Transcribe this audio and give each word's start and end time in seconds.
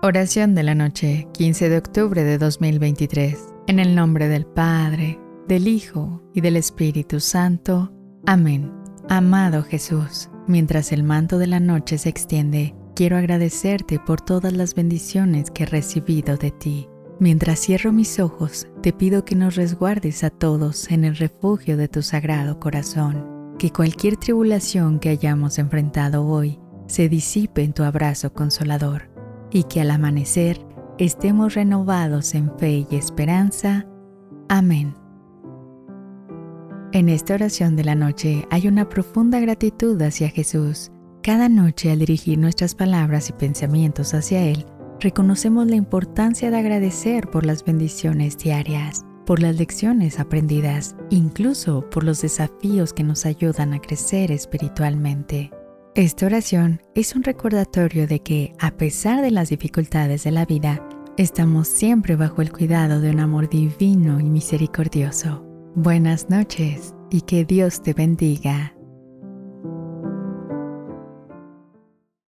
Oración 0.00 0.54
de 0.54 0.62
la 0.62 0.76
noche, 0.76 1.26
15 1.32 1.70
de 1.70 1.76
octubre 1.76 2.22
de 2.22 2.38
2023. 2.38 3.36
En 3.66 3.80
el 3.80 3.96
nombre 3.96 4.28
del 4.28 4.46
Padre, 4.46 5.18
del 5.48 5.66
Hijo 5.66 6.22
y 6.32 6.40
del 6.40 6.54
Espíritu 6.54 7.18
Santo. 7.18 7.92
Amén. 8.24 8.72
Amado 9.08 9.64
Jesús, 9.64 10.30
mientras 10.46 10.92
el 10.92 11.02
manto 11.02 11.36
de 11.38 11.48
la 11.48 11.58
noche 11.58 11.98
se 11.98 12.10
extiende, 12.10 12.76
quiero 12.94 13.16
agradecerte 13.16 13.98
por 13.98 14.20
todas 14.20 14.52
las 14.52 14.76
bendiciones 14.76 15.50
que 15.50 15.64
he 15.64 15.66
recibido 15.66 16.36
de 16.36 16.52
ti. 16.52 16.88
Mientras 17.18 17.58
cierro 17.58 17.90
mis 17.90 18.20
ojos, 18.20 18.68
te 18.82 18.92
pido 18.92 19.24
que 19.24 19.34
nos 19.34 19.56
resguardes 19.56 20.22
a 20.22 20.30
todos 20.30 20.92
en 20.92 21.02
el 21.02 21.16
refugio 21.16 21.76
de 21.76 21.88
tu 21.88 22.02
sagrado 22.02 22.60
corazón, 22.60 23.56
que 23.58 23.72
cualquier 23.72 24.16
tribulación 24.16 25.00
que 25.00 25.08
hayamos 25.08 25.58
enfrentado 25.58 26.24
hoy 26.24 26.60
se 26.86 27.08
disipe 27.08 27.64
en 27.64 27.72
tu 27.72 27.82
abrazo 27.82 28.32
consolador 28.32 29.17
y 29.50 29.64
que 29.64 29.80
al 29.80 29.90
amanecer 29.90 30.64
estemos 30.98 31.54
renovados 31.54 32.34
en 32.34 32.56
fe 32.58 32.86
y 32.90 32.96
esperanza. 32.96 33.86
Amén. 34.48 34.94
En 36.92 37.08
esta 37.08 37.34
oración 37.34 37.76
de 37.76 37.84
la 37.84 37.94
noche 37.94 38.46
hay 38.50 38.66
una 38.66 38.88
profunda 38.88 39.40
gratitud 39.40 40.00
hacia 40.00 40.30
Jesús. 40.30 40.90
Cada 41.22 41.48
noche 41.48 41.90
al 41.90 41.98
dirigir 41.98 42.38
nuestras 42.38 42.74
palabras 42.74 43.28
y 43.28 43.32
pensamientos 43.34 44.14
hacia 44.14 44.42
Él, 44.42 44.64
reconocemos 45.00 45.66
la 45.66 45.76
importancia 45.76 46.50
de 46.50 46.56
agradecer 46.56 47.28
por 47.28 47.44
las 47.44 47.62
bendiciones 47.64 48.38
diarias, 48.38 49.04
por 49.26 49.40
las 49.40 49.56
lecciones 49.56 50.18
aprendidas, 50.18 50.96
incluso 51.10 51.88
por 51.90 52.04
los 52.04 52.22
desafíos 52.22 52.94
que 52.94 53.04
nos 53.04 53.26
ayudan 53.26 53.74
a 53.74 53.80
crecer 53.80 54.32
espiritualmente. 54.32 55.50
Esta 55.98 56.26
oración 56.26 56.80
es 56.94 57.16
un 57.16 57.24
recordatorio 57.24 58.06
de 58.06 58.20
que, 58.20 58.54
a 58.60 58.70
pesar 58.70 59.20
de 59.20 59.32
las 59.32 59.48
dificultades 59.48 60.22
de 60.22 60.30
la 60.30 60.46
vida, 60.46 60.80
estamos 61.16 61.66
siempre 61.66 62.14
bajo 62.14 62.40
el 62.40 62.52
cuidado 62.52 63.00
de 63.00 63.10
un 63.10 63.18
amor 63.18 63.50
divino 63.50 64.20
y 64.20 64.30
misericordioso. 64.30 65.44
Buenas 65.74 66.30
noches 66.30 66.94
y 67.10 67.22
que 67.22 67.44
Dios 67.44 67.82
te 67.82 67.94
bendiga. 67.94 68.77